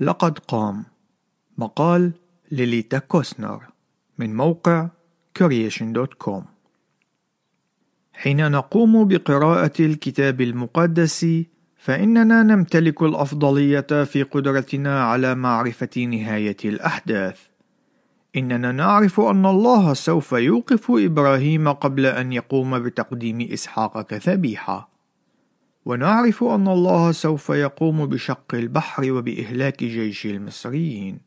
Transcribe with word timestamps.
لقد 0.00 0.38
قام. 0.38 0.84
مقال 1.58 2.12
ليليتا 2.50 2.98
كوسنر 2.98 3.62
من 4.18 4.36
موقع 4.36 4.88
creation.com 5.38 6.42
حين 8.12 8.50
نقوم 8.50 9.08
بقراءة 9.08 9.72
الكتاب 9.80 10.40
المقدس 10.40 11.26
فإننا 11.76 12.42
نمتلك 12.42 13.02
الأفضلية 13.02 14.04
في 14.04 14.22
قدرتنا 14.22 15.04
على 15.04 15.34
معرفة 15.34 16.00
نهاية 16.04 16.56
الأحداث. 16.64 17.40
إننا 18.36 18.72
نعرف 18.72 19.20
أن 19.20 19.46
الله 19.46 19.94
سوف 19.94 20.32
يوقف 20.32 20.90
إبراهيم 20.90 21.72
قبل 21.72 22.06
أن 22.06 22.32
يقوم 22.32 22.78
بتقديم 22.78 23.40
إسحاق 23.40 24.02
كذبيحة 24.02 24.95
ونعرف 25.86 26.44
أن 26.44 26.68
الله 26.68 27.12
سوف 27.12 27.50
يقوم 27.50 28.06
بشق 28.06 28.54
البحر 28.54 29.12
وبإهلاك 29.12 29.84
جيش 29.84 30.26
المصريين. 30.26 31.18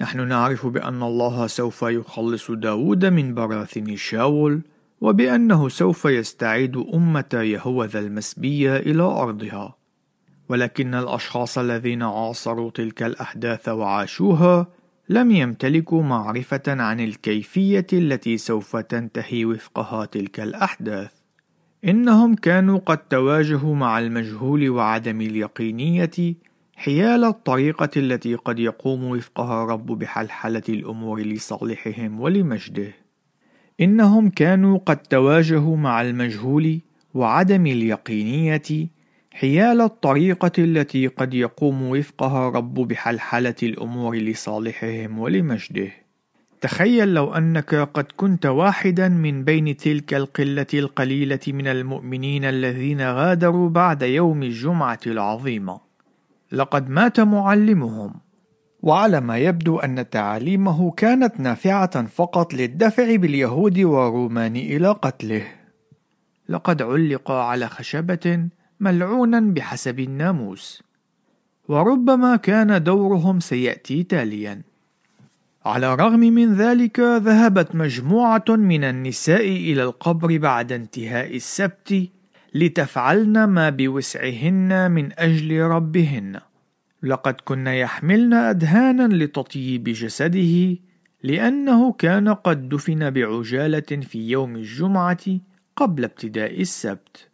نحن 0.00 0.28
نعرف 0.28 0.66
بأن 0.66 1.02
الله 1.02 1.46
سوف 1.46 1.82
يخلص 1.82 2.50
داود 2.50 3.04
من 3.04 3.34
براثن 3.34 3.96
شاول 3.96 4.60
وبأنه 5.00 5.68
سوف 5.68 6.04
يستعيد 6.04 6.76
أمة 6.76 7.30
يهوذا 7.32 7.98
المسبية 7.98 8.76
إلى 8.76 9.02
أرضها. 9.02 9.76
ولكن 10.48 10.94
الأشخاص 10.94 11.58
الذين 11.58 12.02
عاصروا 12.02 12.70
تلك 12.70 13.02
الأحداث 13.02 13.68
وعاشوها 13.68 14.66
لم 15.08 15.30
يمتلكوا 15.30 16.02
معرفة 16.02 16.62
عن 16.66 17.00
الكيفية 17.00 17.86
التي 17.92 18.38
سوف 18.38 18.76
تنتهي 18.76 19.44
وفقها 19.44 20.04
تلك 20.04 20.40
الأحداث. 20.40 21.25
إنهم 21.86 22.34
كانوا 22.34 22.78
قد 22.78 22.98
تواجهوا 22.98 23.74
مع 23.74 23.98
المجهول 23.98 24.70
وعدم 24.70 25.20
اليقينية 25.20 26.34
حيال 26.76 27.24
الطريقة 27.24 27.90
التي 27.96 28.34
قد 28.34 28.58
يقوم 28.58 29.04
وفقها 29.04 29.64
رب 29.64 29.86
بحلحلة 29.86 30.62
الأمور 30.68 31.20
لصالحهم 31.20 32.20
ولمجده. 32.20 32.92
إنهم 33.80 34.30
كانوا 34.30 34.78
قد 34.78 34.96
تواجهوا 34.96 35.76
مع 35.76 36.02
المجهول 36.02 36.80
وعدم 37.14 37.66
اليقينية 37.66 38.88
حيال 39.32 39.80
الطريقة 39.80 40.52
التي 40.58 41.06
قد 41.06 41.34
يقوم 41.34 41.82
وفقها 41.82 42.48
رب 42.48 42.74
بحلحلة 42.74 43.54
الأمور 43.62 44.16
لصالحهم 44.16 45.18
ولمجده. 45.18 46.05
تخيل 46.60 47.14
لو 47.14 47.34
أنك 47.34 47.74
قد 47.74 48.06
كنت 48.16 48.46
واحدا 48.46 49.08
من 49.08 49.44
بين 49.44 49.76
تلك 49.76 50.14
القلة 50.14 50.66
القليلة 50.74 51.40
من 51.48 51.66
المؤمنين 51.66 52.44
الذين 52.44 53.00
غادروا 53.00 53.68
بعد 53.68 54.02
يوم 54.02 54.42
الجمعة 54.42 55.00
العظيمة. 55.06 55.80
لقد 56.52 56.90
مات 56.90 57.20
معلمهم، 57.20 58.14
وعلى 58.82 59.20
ما 59.20 59.38
يبدو 59.38 59.78
أن 59.78 60.10
تعاليمه 60.10 60.90
كانت 60.90 61.40
نافعة 61.40 62.06
فقط 62.06 62.54
للدفع 62.54 63.16
باليهود 63.16 63.78
والرومان 63.78 64.56
إلى 64.56 64.88
قتله. 64.88 65.42
لقد 66.48 66.82
علق 66.82 67.30
على 67.30 67.68
خشبة 67.68 68.48
ملعونا 68.80 69.40
بحسب 69.40 70.00
الناموس، 70.00 70.82
وربما 71.68 72.36
كان 72.36 72.82
دورهم 72.82 73.40
سيأتي 73.40 74.02
تاليًا. 74.02 74.62
على 75.66 75.94
الرغم 75.94 76.20
من 76.20 76.54
ذلك 76.54 77.00
ذهبت 77.00 77.74
مجموعة 77.74 78.44
من 78.48 78.84
النساء 78.84 79.48
إلى 79.48 79.82
القبر 79.82 80.38
بعد 80.38 80.72
انتهاء 80.72 81.36
السبت 81.36 82.08
لتفعلن 82.54 83.44
ما 83.44 83.70
بوسعهن 83.70 84.90
من 84.90 85.08
أجل 85.18 85.60
ربهن. 85.60 86.40
لقد 87.02 87.34
كن 87.44 87.66
يحملن 87.66 88.34
أدهانا 88.34 89.24
لتطيب 89.24 89.84
جسده 89.84 90.76
لأنه 91.22 91.92
كان 91.92 92.28
قد 92.28 92.68
دفن 92.68 93.10
بعجالة 93.10 93.90
في 94.02 94.30
يوم 94.30 94.56
الجمعة 94.56 95.24
قبل 95.76 96.04
ابتداء 96.04 96.60
السبت. 96.60 97.28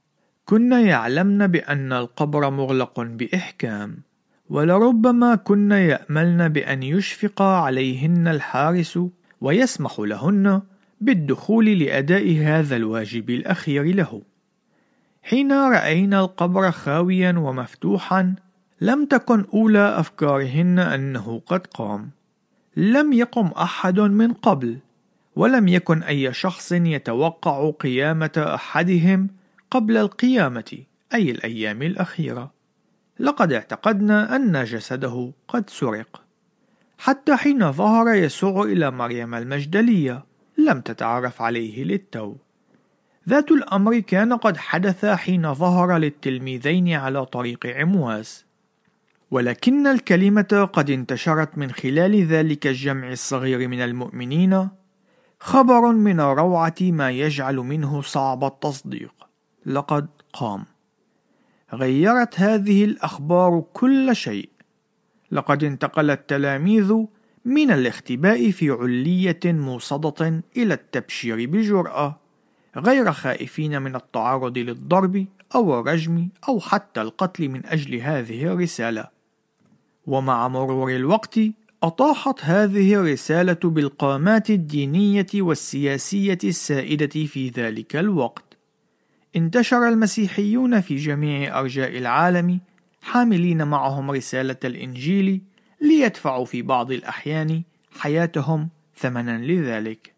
كن 0.44 0.72
يعلمن 0.72 1.47
بأن 1.47 1.92
القبر 1.92 2.50
مغلق 2.50 3.00
بإحكام. 3.00 4.12
ولربما 4.53 5.35
كن 5.35 5.73
يأملن 5.73 6.49
بأن 6.49 6.83
يشفق 6.83 7.43
عليهن 7.43 8.29
الحارس 8.29 8.99
ويسمح 9.41 10.01
لهن 10.01 10.63
بالدخول 11.01 11.79
لأداء 11.79 12.37
هذا 12.37 12.77
الواجب 12.77 13.31
الأخير 13.31 13.83
له. 13.83 14.23
حين 15.23 15.53
رأينا 15.53 16.21
القبر 16.21 16.71
خاويا 16.71 17.33
ومفتوحا 17.39 18.35
لم 18.81 19.05
تكن 19.05 19.45
أولى 19.55 19.99
أفكارهن 19.99 20.79
أنه 20.79 21.43
قد 21.47 21.67
قام. 21.67 22.11
لم 22.77 23.13
يقم 23.13 23.47
أحد 23.47 24.01
من 24.01 24.33
قبل، 24.33 24.79
ولم 25.37 25.69
يكن 25.69 26.03
أي 26.03 26.33
شخص 26.33 26.73
يتوقع 26.73 27.71
قيامة 27.71 28.53
أحدهم 28.55 29.29
قبل 29.71 29.97
القيامة 29.97 30.79
أي 31.15 31.31
الأيام 31.31 31.83
الأخيرة. 31.83 32.62
لقد 33.19 33.53
اعتقدنا 33.53 34.37
أن 34.37 34.65
جسده 34.65 35.33
قد 35.49 35.71
سرق. 35.71 36.23
حتى 36.99 37.37
حين 37.37 37.73
ظهر 37.73 38.15
يسوع 38.15 38.62
إلى 38.62 38.91
مريم 38.91 39.34
المجدلية 39.34 40.25
لم 40.59 40.81
تتعرف 40.81 41.43
عليه 41.43 41.84
للتو. 41.84 42.34
ذات 43.28 43.51
الأمر 43.51 43.99
كان 43.99 44.33
قد 44.33 44.56
حدث 44.56 45.05
حين 45.05 45.55
ظهر 45.55 45.97
للتلميذين 45.97 46.95
على 46.95 47.27
طريق 47.27 47.67
عمواس. 47.67 48.45
ولكن 49.31 49.87
الكلمة 49.87 50.69
قد 50.72 50.91
انتشرت 50.91 51.59
من 51.59 51.71
خلال 51.71 52.27
ذلك 52.27 52.67
الجمع 52.67 53.12
الصغير 53.12 53.69
من 53.69 53.81
المؤمنين 53.81 54.69
خبر 55.41 55.93
من 55.93 56.21
روعة 56.21 56.75
ما 56.81 57.11
يجعل 57.11 57.56
منه 57.56 58.03
صعب 58.03 58.45
التصديق. 58.45 59.15
لقد 59.67 60.09
قام. 60.33 60.65
غيرت 61.75 62.41
هذه 62.41 62.84
الأخبار 62.84 63.65
كل 63.72 64.16
شيء. 64.16 64.49
لقد 65.33 65.65
انتقل 65.65 66.10
التلاميذ 66.10 66.94
من 67.44 67.71
الاختباء 67.71 68.50
في 68.50 68.71
علية 68.71 69.41
موصدة 69.44 70.43
إلى 70.56 70.75
التبشير 70.75 71.47
بجرأة 71.47 72.21
غير 72.77 73.12
خائفين 73.12 73.83
من 73.83 73.97
التعرض 73.97 74.59
للضرب 74.59 75.27
أو 75.55 75.81
الرجم 75.81 76.28
أو 76.49 76.60
حتى 76.60 77.03
القتل 77.03 77.49
من 77.49 77.66
أجل 77.66 77.94
هذه 77.94 78.44
الرسالة. 78.44 79.09
ومع 80.06 80.49
مرور 80.49 80.97
الوقت 80.97 81.41
أطاحت 81.83 82.44
هذه 82.44 82.94
الرسالة 82.94 83.59
بالقامات 83.65 84.50
الدينية 84.50 85.27
والسياسية 85.34 86.39
السائدة 86.44 87.27
في 87.27 87.49
ذلك 87.49 87.97
الوقت. 87.97 88.52
انتشر 89.37 89.88
المسيحيون 89.88 90.81
في 90.81 90.97
جميع 90.97 91.60
أرجاء 91.60 91.98
العالم 91.98 92.60
حاملين 93.03 93.66
معهم 93.66 94.10
رسالة 94.10 94.56
الإنجيل 94.65 95.41
ليدفعوا 95.81 96.44
في 96.44 96.62
بعض 96.62 96.93
الأحيان 96.93 97.62
حياتهم 97.98 98.69
ثمنا 98.97 99.38
لذلك. 99.38 100.12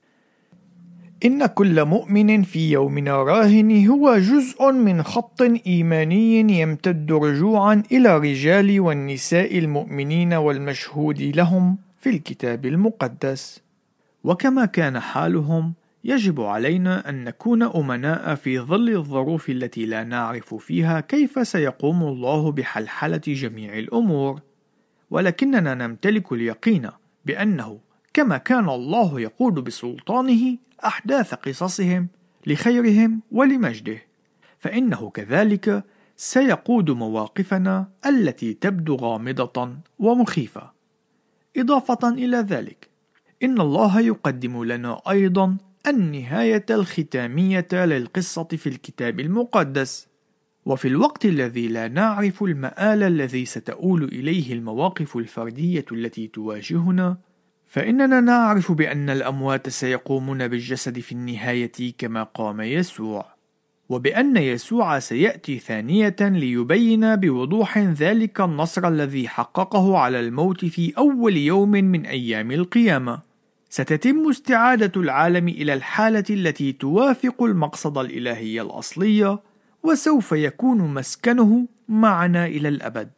إن 1.25 1.47
كل 1.47 1.85
مؤمن 1.85 2.43
في 2.43 2.71
يومنا 2.71 3.23
راهن 3.23 3.87
هو 3.87 4.19
جزء 4.19 4.73
من 4.73 5.03
خط 5.03 5.43
إيماني 5.67 6.61
يمتد 6.61 7.13
رجوعا 7.13 7.83
إلى 7.93 8.17
الرجال 8.17 8.81
والنساء 8.81 9.59
المؤمنين 9.59 10.35
والمشهود 10.35 11.23
لهم 11.23 11.79
في 12.01 12.11
الكتاب 12.11 12.67
المقدس. 12.67 13.61
وكما 14.25 14.65
كان 14.65 15.01
حالهم 15.01 15.75
يجب 16.05 16.41
علينا 16.41 17.09
أن 17.09 17.25
نكون 17.25 17.63
أمناء 17.63 18.35
في 18.35 18.61
ظل 18.61 18.89
الظروف 18.89 19.51
التي 19.51 19.87
لا 19.87 20.05
نعرف 20.05 20.55
فيها 20.55 21.01
كيف 21.01 21.49
سيقوم 21.49 22.03
الله 22.03 22.53
بحلحلة 22.53 23.21
جميع 23.27 23.79
الأمور، 23.79 24.41
ولكننا 25.11 25.75
نمتلك 25.75 26.33
اليقين 26.33 26.91
بأنه 27.27 27.79
كما 28.15 28.39
كان 28.39 28.69
الله 28.69 29.21
يقود 29.21 29.55
بسلطانه 29.55 30.59
أحداث 30.85 31.35
قصصهم 31.35 32.09
لخيرهم 32.47 33.23
ولمجده، 33.33 33.99
فإنه 34.59 35.11
كذلك 35.11 35.85
سيقود 36.17 36.91
مواقفنا 36.91 37.89
التي 38.07 38.55
تبدو 38.55 38.97
غامضة 38.97 39.77
ومخيفة. 39.99 40.71
إضافة 41.57 42.09
إلى 42.09 42.37
ذلك، 42.37 42.89
إن 43.43 43.61
الله 43.61 44.01
يقدم 44.01 44.65
لنا 44.65 45.01
أيضا 45.11 45.57
النهاية 45.87 46.67
الختامية 46.71 47.69
للقصة 47.73 48.45
في 48.45 48.69
الكتاب 48.69 49.21
المقدس 49.21 50.09
وفي 50.67 50.89
الوقت 50.89 51.25
الذي 51.25 51.69
لا 51.69 51.89
نعرف 51.89 52.43
المآل 52.43 53.03
الذي 53.03 53.45
ستؤول 53.45 54.05
إليه 54.05 54.53
المواقف 54.53 55.17
الفردية 55.17 55.85
التي 55.93 56.27
تواجهنا 56.27 57.17
فإننا 57.67 58.21
نعرف 58.21 58.73
بأن 58.73 59.11
الأموات 59.11 59.69
سيقومون 59.69 60.49
بالجسد 60.49 60.99
في 60.99 61.13
النهاية 61.13 61.93
كما 61.99 62.23
قام 62.23 62.61
يسوع 62.61 63.35
وبأن 63.89 64.37
يسوع 64.37 64.99
سيأتي 64.99 65.59
ثانية 65.59 66.17
ليبين 66.21 67.17
بوضوح 67.17 67.79
ذلك 67.79 68.41
النصر 68.41 68.89
الذي 68.89 69.29
حققه 69.29 69.99
على 69.99 70.21
الموت 70.21 70.65
في 70.65 70.93
أول 70.99 71.37
يوم 71.37 71.71
من 71.71 72.07
أيام 72.07 72.51
القيامة. 72.51 73.34
ستتم 73.75 74.29
استعادة 74.29 75.01
العالم 75.01 75.49
إلى 75.49 75.75
الحالة 75.75 76.25
التي 76.31 76.73
توافق 76.73 77.43
المقصد 77.43 77.99
الإلهي 77.99 78.61
الأصلي، 78.61 79.39
وسوف 79.83 80.33
يكون 80.33 80.95
مسكنه 80.95 81.69
معنا 81.89 82.47
إلى 82.47 82.69
الأبد. 82.69 83.11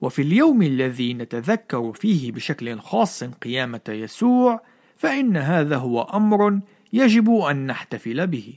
وفي 0.00 0.22
اليوم 0.22 0.62
الذي 0.62 1.14
نتذكر 1.14 1.92
فيه 1.92 2.32
بشكل 2.32 2.78
خاص 2.78 3.24
قيامة 3.24 3.80
يسوع، 3.88 4.62
فإن 4.96 5.36
هذا 5.36 5.76
هو 5.76 6.02
أمر 6.02 6.60
يجب 6.92 7.30
أن 7.30 7.66
نحتفل 7.66 8.26
به. 8.26 8.54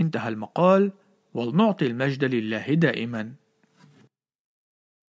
انتهى 0.00 0.28
المقال 0.28 0.92
ولنعطي 1.34 1.86
المجد 1.86 2.24
لله 2.24 2.74
دائما 2.74 3.32